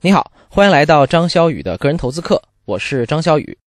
[0.00, 3.58] 你好，欢迎来到张小雨的个人投资课，我是张小雨。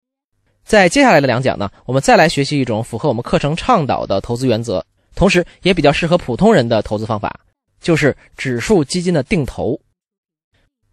[0.64, 4.82] 在接下来的两讲呢，我们再来学习一种符合我们课程倡导的投资原则，
[5.14, 7.38] 同时也比较适合普通人的投资方法，
[7.82, 9.78] 就是指数基金的定投。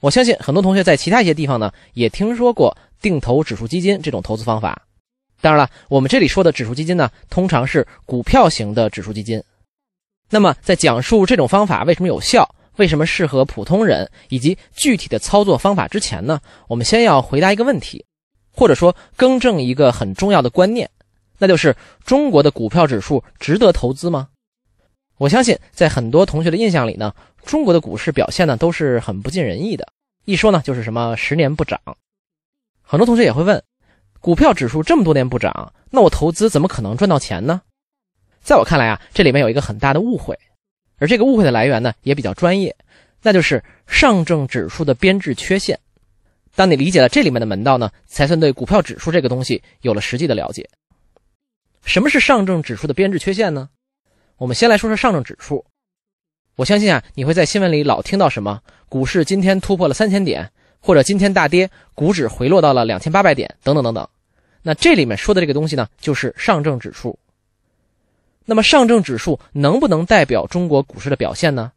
[0.00, 4.82] 我相信很多同学在其他一些地方呢，也听说过定投指数基金这种投资方法。
[5.40, 9.40] 当然了，我们这里说的指数基金呢，通常是股票型的指数基金。
[10.30, 12.56] 那么，在讲述这种方法为什么有效？
[12.78, 16.40] 为什么适合普通人以及具体的操作方法之前呢？
[16.68, 18.04] 我们先要回答一个问题，
[18.52, 20.88] 或者说更正一个很重要的观念，
[21.38, 21.74] 那就是
[22.04, 24.28] 中国的股票指数值得投资吗？
[25.16, 27.12] 我相信在很多同学的印象里呢，
[27.44, 29.88] 中国的股市表现呢都是很不尽人意的。
[30.24, 31.80] 一说呢就是什么十年不涨，
[32.82, 33.60] 很多同学也会问，
[34.20, 37.62] 股票指数这么多年不涨，那我投资怎么可能赚到钱呢？
[38.40, 40.38] 在我看来啊，这里面有一个很大的误会。
[40.98, 42.76] 而这个误会的来源呢，也比较专业，
[43.22, 45.78] 那就是上证指数的编制缺陷。
[46.54, 50.68] 当你理解了这里面的门道呢，才算对股票指数这个东西有了实际的了解。
[51.84, 53.68] 什么是上证指数的编制缺陷呢？
[54.36, 55.64] 我们先来说说上证指数。
[56.56, 60.50] 我相信啊，你会在新闻里老听到什么股市今天突破了三千点，
[60.80, 64.08] 或者今天大跌，股指回落到了两千八百点，等等等等。
[64.62, 67.16] 那这里面说的这个东西呢，就是上证指数。
[68.50, 71.70] 那么上证指数能不能代表中国股市的表现呢？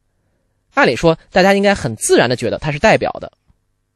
[0.74, 3.30] 按理说，大家应该很自然的觉得它是代表的，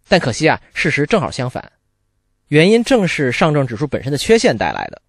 [0.09, 1.71] 但可惜啊，事实正好相反，
[2.49, 5.01] 原因正是上证指数本身的缺陷带来的。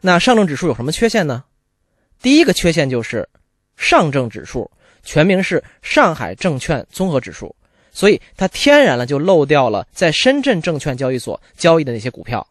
[0.00, 1.44] 那上证指数有什么缺陷呢？
[2.22, 3.28] 第一个缺陷就是
[3.76, 4.70] 上证指数
[5.02, 7.54] 全名是上海证券综合指数，
[7.92, 12.48] 所以它天然了就漏掉了在深圳证券交易所交易的那些股票。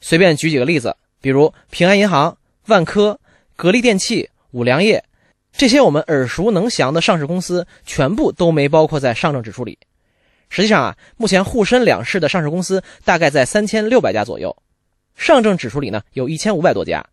[0.00, 3.18] 随便举几个例子，比如平安银行、万科。
[3.56, 5.04] 格力电器、五粮液，
[5.52, 9.78] 这些我们耳熟能详的上市公司，全部都没包括在上证指数里。
[10.50, 14.56] 实际上啊，目前沪深两市的上市公司大概在三千六百家左右，
[15.16, 17.04] 上证指数里呢有一千五百多家，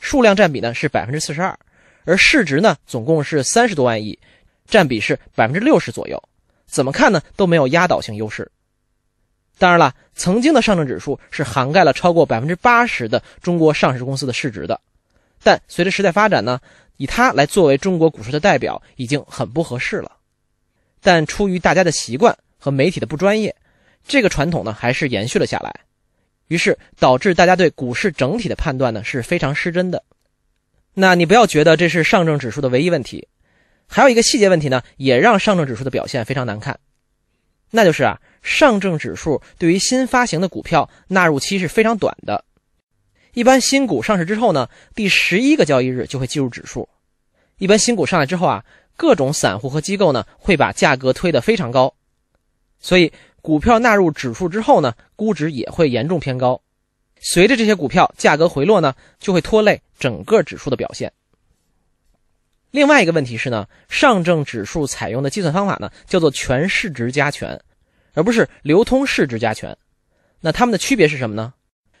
[0.00, 1.56] 数量占比呢是百分之四十二，
[2.04, 4.18] 而市值呢总共是三十多万亿，
[4.66, 6.22] 占比是百分之六十左右。
[6.66, 8.50] 怎么看呢都没有压倒性优势。
[9.58, 14.80] 当然了，曾经的上证指数是涵盖了超过百分之八十的中国上市公司的市值的。
[15.48, 16.60] 但随着时代发展呢，
[16.98, 20.12] 以它来作为中国股市的代表已经很不合适了。
[21.00, 23.56] 但出于大家的习惯和媒体的不专业，
[24.06, 25.74] 这个传统呢还是延续了下来，
[26.48, 30.04] 于是导致大家对股市整体的判断呢是非常失真的。
[30.92, 33.26] 那你不要觉得这是上证指数的唯一问题，
[33.86, 36.78] 还有一个细节问题呢，也让上证指数的表现非常难看，
[37.70, 42.44] 那就是啊，上证指数对于新发行的股票纳入期是非常短的。
[43.38, 46.88] 一般新股上市之后呢，第十一个交易日就会计入指数。
[47.58, 48.64] 一般新股上来之后啊，
[48.96, 51.94] 各种散户和机构呢会把价格推得非常高，
[52.80, 56.60] 所以股票纳入指数之后呢，估值也会严重偏高。
[57.20, 61.12] 随着这些股票价格回落呢，就会拖累整个指数的表现。
[62.72, 67.60] 另外一个问题是呢，上证指数采用的计算方法呢叫做全市值加权，
[68.14, 69.78] 而不是流通市值加权。
[70.40, 71.54] 那它们的区别是什么呢？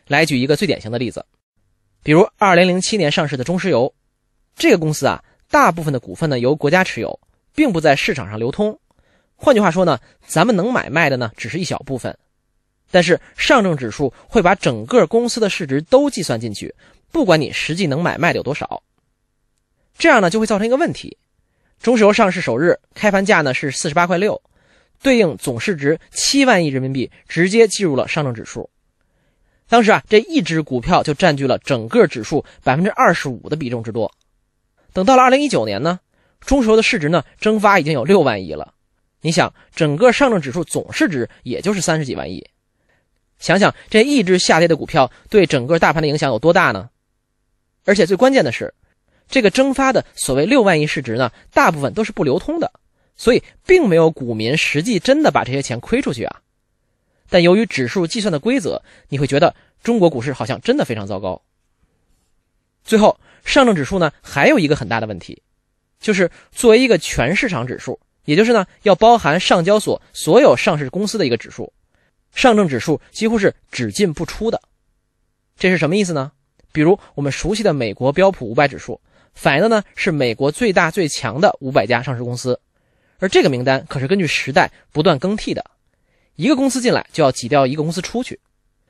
[0.08, 1.24] 来举一个最典型的例子，
[2.02, 3.94] 比如二零零七年上市的中石油，
[4.56, 7.20] 这个公司啊，大部分的股份呢由国家持有，
[7.54, 8.80] 并不在市场上流通。
[9.36, 12.18] 换句话说呢，咱们能买卖的呢只是一小部分。
[12.90, 16.74] 但是上证指数会把整个公司的市值都计算进去，
[17.12, 18.82] 不管你实际能买卖的有多少。
[19.98, 21.18] 这样呢就会造成一个问题：
[21.82, 24.40] 中石油上市首日开盘价呢是四十八块六，
[25.02, 28.70] 对应总市值七万亿人民币，直接计入了上证指数。
[29.68, 34.10] 当时啊，这一只股票就占据了整个指数百分之二十五的比重之多。
[34.92, 36.00] 等到了二零一九年呢，
[36.40, 38.72] 中石油的市值呢蒸发已经有六万亿了。
[39.20, 42.48] 你想，整个上证指数总市值也就是三十几万亿，
[43.38, 46.88] 想想这一只下跌的股票对整个大盘的影响有多大呢？
[47.84, 48.72] 而且最关键的是，
[49.28, 52.72] 这个蒸发的所谓六万亿市值呢，大部分都是不流通的，
[53.16, 56.40] 所以并没有股民实际真的把这些钱亏出去啊。
[57.28, 61.42] 但由于指数计算的规则，你会觉得中国股市好像真的非常糟糕。
[62.84, 65.42] 最后，上证指数呢还有一个很大的问题，
[66.00, 71.72] 就是作为一个全市场指数，也就是呢要包含上交所所有上市公司的一个指数，
[72.34, 74.62] 上证指数几乎是只进不出的。
[75.58, 76.32] 这是什么意思呢？
[76.72, 79.00] 比如我们熟悉的美国标普五百指数，
[79.34, 82.60] 反映的呢是美国最大最强的五百家上市公司，
[83.18, 85.64] 而这个名单可是根据时代不断更替的。
[86.38, 88.38] 一个公司进来就要挤掉一个公司出去，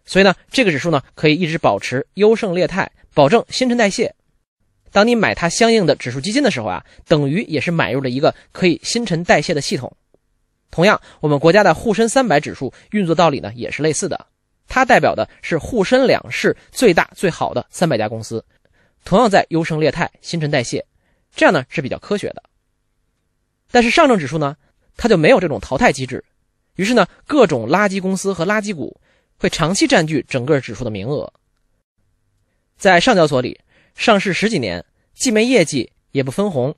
[0.05, 4.15] 所以呢，这个指数呢可以一直保持优胜劣汰，保证新陈代谢。
[4.93, 9.97] 当你买它相应的指数基金的时候啊，等于也是买入了一个可以新陈代谢的系统。
[10.71, 14.27] 同样，我们国家的沪深三百指数运作道理呢也是类似的，
[14.67, 18.45] 它代表的是沪深两市最大最好的三百家公司，
[19.07, 20.85] 同样在优胜劣汰、新陈代谢，
[21.35, 22.43] 这样呢是比较科学的。
[23.71, 24.55] 但是上证指数呢，
[24.99, 26.23] 它就没有这种淘汰机制，
[26.79, 29.01] 于是呢，各种垃圾公司和垃圾股
[29.37, 31.33] 会长期占据整个指数的名额。
[32.77, 33.61] 在上交所里，
[33.97, 36.77] 上市十几年，既没业绩也不分红，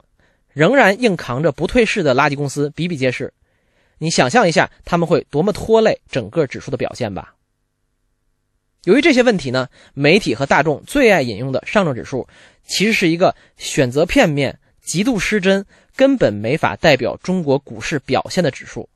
[0.55, 3.35] 仍然硬扛着不退市的垃圾公司比比皆是。
[3.99, 7.35] 你想象一下，他们会多么拖累整个指数的表现吧？
[8.85, 12.27] 由于这些问题呢，媒体和大众最爱引用的上证指数，
[12.65, 18.89] 其实是一个选择片面、极度失真、根本没法代表中国股市表现的指数。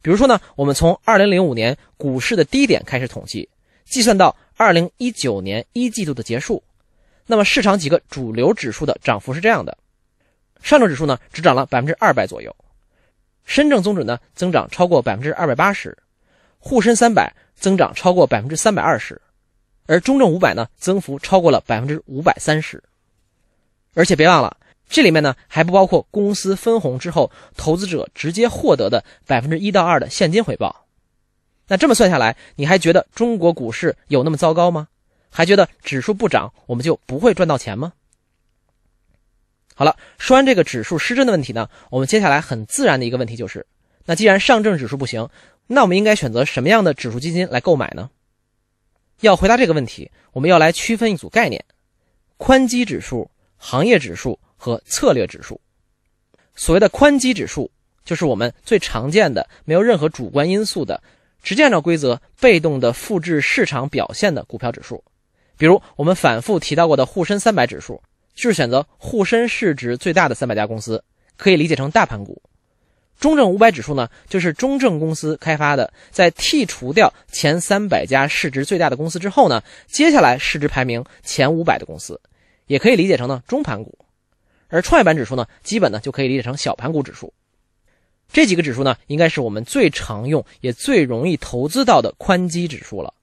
[0.00, 3.48] 比如说呢，我们从2005年股市的低点开始统计，
[3.84, 6.62] 计算到2019年一季度的结束，
[7.26, 9.76] 那么市场几个主流指数的涨幅是这样的：
[10.62, 12.54] 上证指数呢，只涨了百分之二百左右。
[13.44, 15.96] 深证综指呢增长超过百分之二百八十，
[16.58, 19.20] 沪深三百增长超过百分之三百二十，
[19.86, 22.82] 而中证五百呢增幅超过了百分之五百三十。
[23.94, 24.54] 而且别忘了，
[24.88, 30.86] 这里面呢还不包括公司分红之后投资者直接获得的百分之一到二的现金回报。
[31.66, 34.88] 那这么算下来，你还觉得中国股市有那么糟糕吗？
[35.30, 37.92] 还觉得指数不涨我们就不会赚到钱吗？
[39.74, 43.66] 好了，说完这个指数失真的问题呢，我们接下来很自然的一个问题就是，
[44.06, 45.28] 那既然上证指数不行，
[45.66, 48.10] 那我们应该选择什么样的指数基金来购买呢？
[49.20, 51.64] 要回答这个问题，我们要来区分一组概念：
[52.38, 55.58] 宽基指数、行业指数和策略指数。
[56.54, 57.70] 所谓的宽基指数，
[58.04, 61.02] 就是我们最常见的、没有任何主观因素的、
[61.42, 65.02] 直接按照规则被动的复制市场表现的股票指数，
[65.56, 68.02] 比如我们反复提到过的沪深三百指数。
[68.34, 71.02] 就是选择沪深市值最大的三百家公司，
[71.36, 72.40] 可以理解成大盘股。
[73.18, 82.20] 中证五百指数呢，就是中证公司开发的，在剔除掉前三百家市值最大的公司之后呢，接下来市值排名前五百的公司，
[82.68, 83.98] 也可以理解成呢中盘股。
[84.68, 87.32] 而创业板指数呢，基本呢就可以理解成小盘股指数。
[88.30, 93.14] 这几个指数呢，应该是我们最常用也最容易投资到的宽基指数了。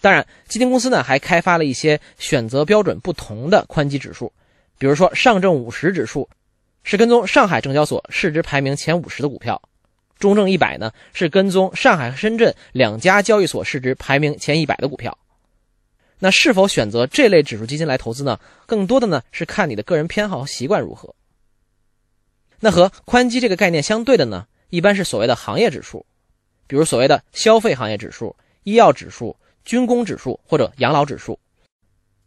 [0.00, 4.32] 当然，基金公司呢还开发了一些选择标准不同的宽基指数，
[4.78, 6.28] 比如说上证五十指数
[6.84, 9.60] 是跟踪上海证交所市值排名前五十的股票，
[10.18, 15.18] 中证一百呢是跟踪上海和深圳两家交易所市值排名前一百的股票。
[16.20, 18.38] 那是否选择这类指数基金来投资呢？
[18.66, 21.12] 更多的呢是看你的个人偏好和习惯如何。
[22.60, 26.06] 那和宽基这个概念相对的呢，一般是所谓的行业指数，
[26.68, 29.36] 比如所谓的消费行业指数、医药指数。
[29.62, 31.38] 军工指数或者养老指数，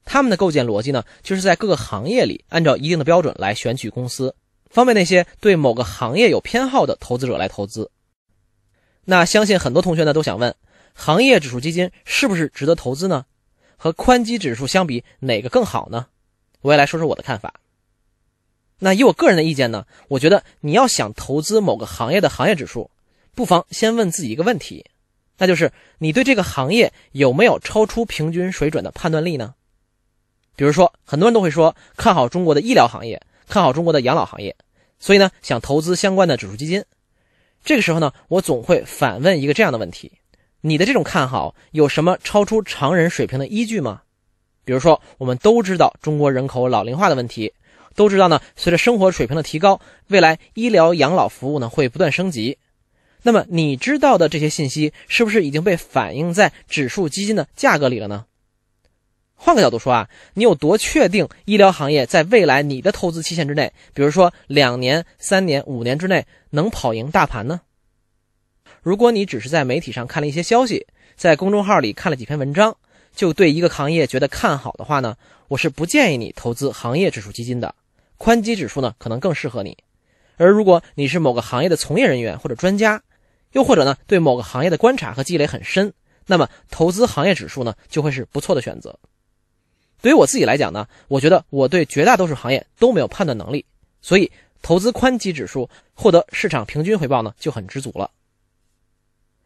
[0.05, 4.35] 他们的构建逻辑呢，就是在各个行业里按照一定的标准来选取公司，
[4.69, 7.89] 方便那些对某个行业有偏好的投资者来投资。
[9.03, 10.55] 那相信很多同学呢都想问，
[10.93, 13.25] 行业指数基金是不是值得投资呢？
[13.83, 16.07] 和宽基指数相比，哪个更好呢？
[16.61, 17.55] 我也来说说我的看法。
[18.79, 22.89] 那以我个人的意见呢，我觉得你要想投资某个行业的行业指数，
[23.35, 24.85] 不妨先问自己一个问题。
[25.37, 29.53] 那就是你对这个行业有没有超出平均水准的判断力呢？
[30.55, 34.55] 比如说，很多人都会说看好中国的医疗行业，看好中国的养老行业，
[34.97, 36.85] 所以呢想投资相关的指数基金。
[37.65, 40.09] 这个时候呢，我总会反问一个这样的问题：
[40.65, 44.03] 你的这种看好有什么超出常人水平的依据吗？
[44.63, 47.51] 比如说，我们都知道中国人口老龄化的问题，
[47.95, 52.57] 都知道呢，随着生活水平的提高，未来医疗养老服务呢会不断升级。
[53.23, 58.25] 那么你知道的这些信息是不是已经被反映在指数基金的价格里了呢？
[59.35, 67.59] 换个角度说啊，你有多确定医疗行业在未来你的投资期限之内，比如说两年、三年、五年之内能跑赢大盘呢？
[68.83, 70.85] 如果你只是在媒体上看了一些消息，
[71.15, 72.75] 在公众号里看了几篇文章，
[73.15, 75.15] 就对一个行业觉得看好的话呢，
[75.47, 77.73] 我是不建议你投资行业指数基金的，
[78.17, 79.77] 宽基指数呢可能更适合你。
[80.35, 83.01] 而如果你是某个行业的从业人员或者专家，
[83.53, 85.93] 又或者呢，对某个行业的观察和积累很深，
[86.27, 88.99] 那么投资行业指数呢，就会是不错的选择。
[90.01, 93.63] 对于我自己来讲呢，我觉得我对绝大多数行业都没有判断能力，
[94.01, 94.29] 所以
[94.61, 98.11] 投资宽基指数获得市场平均回报呢就很知足了。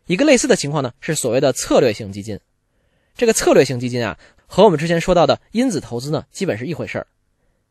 [0.07, 2.39] 一个类似的情况呢，是所谓的策略性基金。
[3.15, 7.07] 这个策略性基金啊，和我们之前说到的因子投资呢，基本是一回事儿。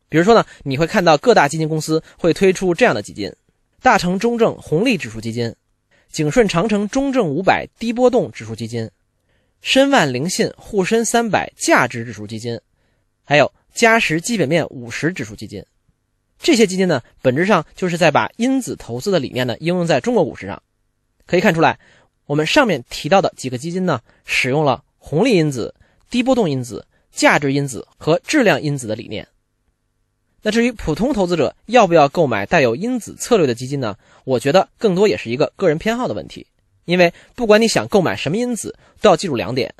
[0.07, 3.33] 比如说呢，你会看到各大基金公司会推出这样的基金：
[3.81, 5.53] 大成中证红利指数基金。
[6.09, 8.89] 景顺长城中证五百低波动指数基金，
[9.61, 12.59] 申万灵信沪深三百价值指数基金，
[13.25, 15.65] 还有嘉实基本面五十指数基金。
[16.39, 20.61] 这些基金呢，本质上就是在把因子投资的理念呢应用在中国股市上。
[21.25, 21.77] 可以看出来，
[22.27, 25.73] 我们上面提到的几个基金呢，使用了红利因子、
[26.11, 29.27] 低波动因子、价值因子和质量因子的理念。
[30.43, 33.97] 那至于普通投资者要不要购买带有因子策略的基金呢？
[34.23, 36.45] 我觉得更多也是一个个人偏好的问题。
[36.85, 39.73] 因为不管你想购买什么因子，都要记住两点：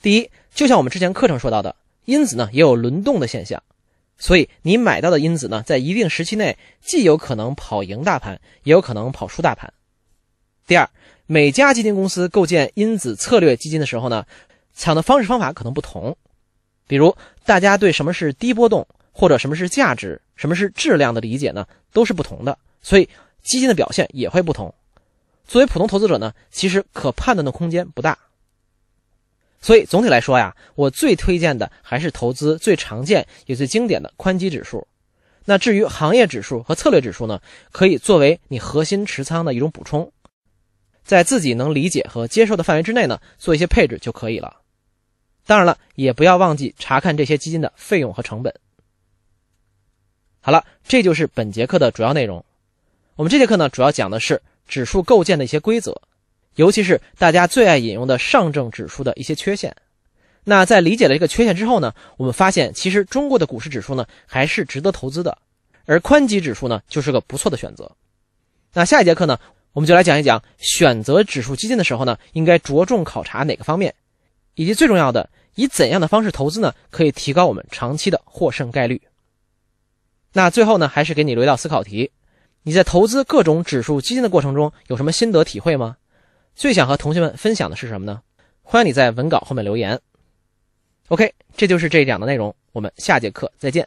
[0.00, 1.74] 第一，就像我们之前课程说到的，
[2.04, 3.62] 因子呢也有轮动的现象。
[4.16, 9.72] 所以你买到的因子呢，在一定时期内，既有可能跑赢大盘，也有可能跑输大盘。
[10.66, 10.88] 第二，
[11.32, 14.26] 每家基金公司构建因子策略基金的时候呢，
[14.74, 16.14] 抢的方式方法可能不同。
[16.86, 23.08] 比如，大家对什么是低波动，或者什么是价值，什么是质量的理解呢，都是不同的，所以
[23.42, 24.74] 基金的表现也会不同。
[25.46, 28.18] 作为普通投资者呢，其实可判断的空间不大。
[29.62, 34.86] 所以总体来说呀，我最推荐的还是投资最常见也最经典的宽基指数。
[35.46, 40.12] 那至于行业指数和策略指数呢，可以作为你核心持仓的一种补充，
[41.04, 44.60] 在自己能理解和接受的范围之内呢，做一些配置就可以了。
[45.44, 48.54] 当然了，也不要忘记查看这些基金的费用和成本。
[50.40, 52.44] 好了，这就是本节课的主要内容。
[53.16, 56.00] 我们这节课呢，主要讲的是指数构建的一些规则。
[56.56, 59.74] 尤其是大家最爱引用的上证指数的一些缺陷，
[60.44, 65.38] 那在理解了这个缺陷之后呢，我们发现其实中国的股市指数呢还是值得投资的，
[65.86, 67.90] 而宽基指数呢就是个不错的选择。
[68.74, 69.38] 那下一节课呢，
[69.72, 73.94] 我们就来讲一讲选择指数基金的时候呢，应该着重考察哪个方面，
[74.54, 79.00] 以及最重要的，以怎样的方式投资呢，可以提高我们长期的获胜概率。
[80.32, 82.10] 那最后呢，还是给你留一道思考题：
[82.62, 85.96] 你在投资各种指数基金的过程中有什么心得体会吗？
[86.54, 88.22] 最想和同学们分享的是什么呢？
[88.62, 89.98] 欢迎你在文稿后面留言。
[91.08, 93.86] OK，这就是这一讲的内容，我们下节课再见。